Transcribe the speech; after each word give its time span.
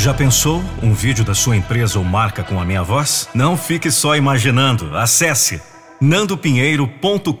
Já 0.00 0.14
pensou 0.14 0.62
um 0.82 0.94
vídeo 0.94 1.22
da 1.22 1.34
sua 1.34 1.58
empresa 1.58 1.98
ou 1.98 2.04
marca 2.06 2.42
com 2.42 2.58
a 2.58 2.64
minha 2.64 2.82
voz? 2.82 3.28
Não 3.34 3.54
fique 3.54 3.90
só 3.90 4.16
imaginando. 4.16 4.96
Acesse 4.96 5.60
nandopinheiro.com.br. 6.00 7.36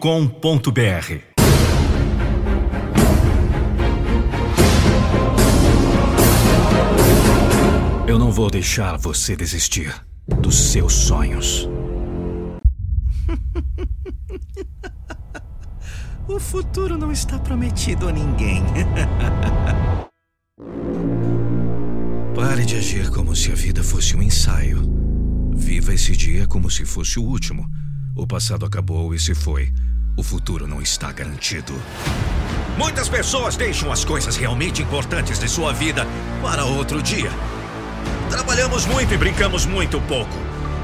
Eu 8.06 8.18
não 8.18 8.30
vou 8.30 8.50
deixar 8.50 8.98
você 8.98 9.34
desistir 9.34 9.94
dos 10.28 10.70
seus 10.70 10.92
sonhos. 10.92 11.66
o 16.28 16.38
futuro 16.38 16.98
não 16.98 17.10
está 17.10 17.38
prometido 17.38 18.06
a 18.06 18.12
ninguém. 18.12 18.62
Pare 22.34 22.64
de 22.64 22.76
agir 22.76 23.10
como 23.10 23.34
se 23.34 23.50
a 23.50 23.54
vida 23.54 23.82
fosse 23.82 24.16
um 24.16 24.22
ensaio. 24.22 24.82
Viva 25.52 25.92
esse 25.92 26.16
dia 26.16 26.46
como 26.46 26.70
se 26.70 26.84
fosse 26.84 27.18
o 27.18 27.24
último. 27.24 27.68
O 28.14 28.26
passado 28.26 28.64
acabou 28.64 29.12
e 29.14 29.18
se 29.18 29.34
foi. 29.34 29.72
O 30.16 30.22
futuro 30.22 30.66
não 30.66 30.80
está 30.80 31.10
garantido. 31.10 31.74
Muitas 32.78 33.08
pessoas 33.08 33.56
deixam 33.56 33.90
as 33.90 34.04
coisas 34.04 34.36
realmente 34.36 34.80
importantes 34.80 35.38
de 35.38 35.48
sua 35.48 35.72
vida 35.72 36.06
para 36.40 36.64
outro 36.64 37.02
dia. 37.02 37.30
Trabalhamos 38.30 38.86
muito 38.86 39.12
e 39.12 39.16
brincamos 39.16 39.66
muito 39.66 40.00
pouco. 40.02 40.34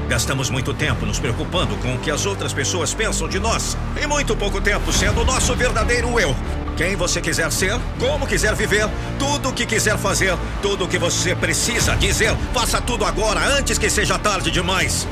Gastamos 0.09 0.49
muito 0.49 0.73
tempo 0.73 1.05
nos 1.05 1.17
preocupando 1.19 1.77
com 1.77 1.95
o 1.95 1.99
que 1.99 2.11
as 2.11 2.25
outras 2.25 2.53
pessoas 2.53 2.93
pensam 2.93 3.27
de 3.27 3.39
nós 3.39 3.77
e 4.01 4.05
muito 4.05 4.35
pouco 4.35 4.59
tempo 4.59 4.91
sendo 4.91 5.21
o 5.21 5.25
nosso 5.25 5.55
verdadeiro 5.55 6.19
eu. 6.19 6.35
Quem 6.77 6.95
você 6.95 7.19
quiser 7.19 7.51
ser, 7.51 7.73
como 7.99 8.27
quiser 8.27 8.53
viver, 8.53 8.87
tudo 9.17 9.49
o 9.49 9.53
que 9.53 9.65
quiser 9.65 9.97
fazer, 9.97 10.37
tudo 10.61 10.85
o 10.85 10.87
que 10.87 10.99
você 10.99 11.35
precisa 11.35 11.95
dizer, 11.95 12.35
faça 12.53 12.79
tudo 12.79 13.03
agora 13.03 13.39
antes 13.39 13.79
que 13.79 13.89
seja 13.89 14.19
tarde 14.19 14.51
demais. 14.51 15.07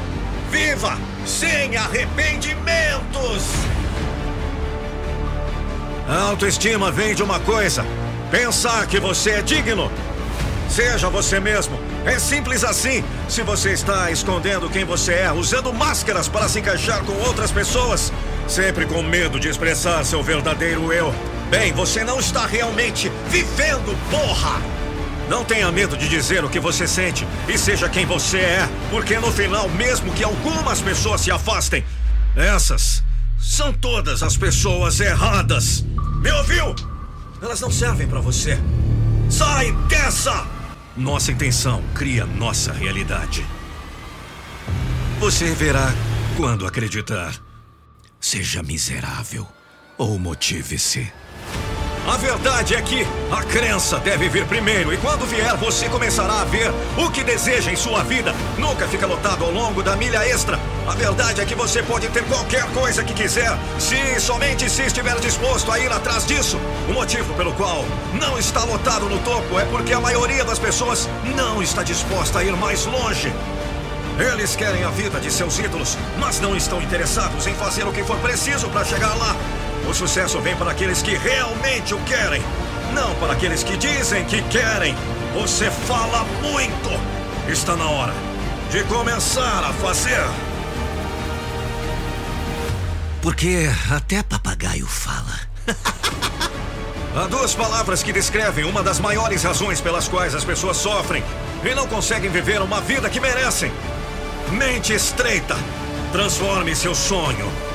Viva 0.51 0.95
sem 1.25 1.75
arrependimentos! 1.75 3.49
A 6.07 6.21
autoestima 6.29 6.91
vem 6.91 7.15
de 7.15 7.23
uma 7.23 7.39
coisa: 7.39 7.83
pensar 8.29 8.85
que 8.85 8.99
você 8.99 9.31
é 9.31 9.41
digno. 9.41 9.91
Seja 10.69 11.09
você 11.09 11.39
mesmo. 11.39 11.79
É 12.05 12.19
simples 12.19 12.63
assim. 12.63 13.03
Se 13.27 13.41
você 13.41 13.71
está 13.71 14.11
escondendo 14.11 14.69
quem 14.69 14.85
você 14.85 15.13
é, 15.13 15.31
usando 15.31 15.73
máscaras 15.73 16.27
para 16.27 16.47
se 16.47 16.59
encaixar 16.59 17.03
com 17.03 17.13
outras 17.27 17.51
pessoas, 17.51 18.13
sempre 18.47 18.85
com 18.85 19.01
medo 19.01 19.39
de 19.39 19.47
expressar 19.47 20.03
seu 20.05 20.21
verdadeiro 20.21 20.93
eu, 20.93 21.13
bem, 21.57 21.71
você 21.71 22.03
não 22.03 22.19
está 22.19 22.45
realmente 22.45 23.09
vivendo, 23.29 23.97
porra! 24.11 24.61
Não 25.29 25.45
tenha 25.45 25.71
medo 25.71 25.97
de 25.97 26.09
dizer 26.09 26.43
o 26.43 26.49
que 26.49 26.59
você 26.59 26.85
sente 26.85 27.25
e 27.47 27.57
seja 27.57 27.87
quem 27.87 28.05
você 28.05 28.39
é, 28.39 28.69
porque 28.91 29.17
no 29.19 29.31
final, 29.31 29.69
mesmo 29.69 30.13
que 30.13 30.23
algumas 30.23 30.81
pessoas 30.81 31.21
se 31.21 31.31
afastem, 31.31 31.83
essas 32.35 33.01
são 33.39 33.71
todas 33.71 34.21
as 34.21 34.35
pessoas 34.35 34.99
erradas. 34.99 35.85
Me 36.21 36.29
ouviu? 36.31 36.75
Elas 37.41 37.61
não 37.61 37.71
servem 37.71 38.05
para 38.05 38.19
você. 38.19 38.59
Sai 39.29 39.71
dessa! 39.87 40.45
Nossa 40.95 41.31
intenção 41.31 41.81
cria 41.93 42.25
nossa 42.25 42.73
realidade. 42.73 43.45
Você 45.19 45.53
verá 45.53 45.93
quando 46.35 46.67
acreditar. 46.67 47.33
Seja 48.19 48.61
miserável 48.61 49.47
ou 49.97 50.19
motive-se. 50.19 51.11
A 52.07 52.17
verdade 52.17 52.75
é 52.75 52.81
que 52.83 53.05
a 53.31 53.41
crença 53.41 53.97
deve 53.97 54.29
vir 54.29 54.45
primeiro 54.45 54.93
e 54.93 54.97
quando 54.97 55.25
vier 55.25 55.57
você 55.57 55.89
começará 55.89 56.41
a 56.41 56.45
ver 56.45 56.71
o 56.97 57.09
que 57.09 57.23
deseja 57.23 57.71
em 57.71 57.75
sua 57.75 58.03
vida. 58.03 58.31
Nunca 58.59 58.87
fica 58.87 59.07
lotado 59.07 59.43
ao 59.43 59.49
longo 59.49 59.81
da 59.81 59.95
milha 59.95 60.23
extra. 60.23 60.59
A 60.87 60.93
verdade 60.93 61.41
é 61.41 61.45
que 61.45 61.55
você 61.55 61.81
pode 61.81 62.07
ter 62.09 62.23
qualquer 62.25 62.63
coisa 62.73 63.03
que 63.03 63.11
quiser, 63.11 63.51
se 63.79 64.19
somente 64.19 64.69
se 64.69 64.83
estiver 64.83 65.19
disposto 65.19 65.71
a 65.71 65.79
ir 65.79 65.91
atrás 65.91 66.27
disso. 66.27 66.59
O 66.87 66.93
motivo 66.93 67.33
pelo 67.33 67.53
qual 67.53 67.83
não 68.13 68.37
está 68.37 68.63
lotado 68.63 69.09
no 69.09 69.17
topo 69.19 69.59
é 69.59 69.65
porque 69.65 69.91
a 69.91 69.99
maioria 69.99 70.45
das 70.45 70.59
pessoas 70.59 71.09
não 71.35 71.59
está 71.63 71.81
disposta 71.81 72.37
a 72.37 72.43
ir 72.43 72.55
mais 72.55 72.85
longe. 72.85 73.33
Eles 74.19 74.55
querem 74.55 74.83
a 74.83 74.91
vida 74.91 75.19
de 75.19 75.31
seus 75.31 75.57
ídolos, 75.57 75.97
mas 76.19 76.39
não 76.39 76.55
estão 76.55 76.79
interessados 76.81 77.47
em 77.47 77.55
fazer 77.55 77.83
o 77.85 77.91
que 77.91 78.03
for 78.03 78.17
preciso 78.19 78.69
para 78.69 78.85
chegar 78.85 79.13
lá. 79.17 79.35
O 79.87 79.93
sucesso 79.93 80.39
vem 80.41 80.55
para 80.55 80.71
aqueles 80.71 81.01
que 81.01 81.15
realmente 81.15 81.93
o 81.93 81.99
querem, 82.01 82.41
não 82.93 83.13
para 83.15 83.33
aqueles 83.33 83.63
que 83.63 83.77
dizem 83.77 84.25
que 84.25 84.41
querem. 84.43 84.95
Você 85.33 85.69
fala 85.69 86.23
muito. 86.41 86.89
Está 87.47 87.75
na 87.75 87.87
hora 87.87 88.13
de 88.71 88.83
começar 88.85 89.63
a 89.63 89.71
fazer. 89.73 90.25
Porque 93.21 93.69
até 93.91 94.23
papagaio 94.23 94.87
fala. 94.87 95.39
Há 97.15 97.27
duas 97.27 97.53
palavras 97.53 98.01
que 98.03 98.11
descrevem 98.11 98.65
uma 98.65 98.83
das 98.83 98.99
maiores 98.99 99.43
razões 99.43 99.79
pelas 99.79 100.07
quais 100.07 100.35
as 100.35 100.43
pessoas 100.43 100.77
sofrem 100.77 101.23
e 101.63 101.75
não 101.75 101.87
conseguem 101.87 102.29
viver 102.29 102.61
uma 102.61 102.81
vida 102.81 103.09
que 103.09 103.19
merecem. 103.19 103.71
Mente 104.51 104.93
estreita. 104.93 105.55
Transforme 106.11 106.75
seu 106.75 106.95
sonho 106.95 107.74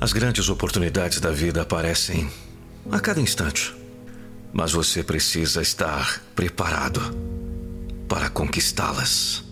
as 0.00 0.12
grandes 0.12 0.48
oportunidades 0.48 1.20
da 1.20 1.30
vida 1.30 1.62
aparecem 1.62 2.30
a 2.90 3.00
cada 3.00 3.20
instante. 3.20 3.74
Mas 4.52 4.72
você 4.72 5.02
precisa 5.02 5.62
estar 5.62 6.22
preparado 6.34 7.00
para 8.08 8.28
conquistá-las. 8.30 9.45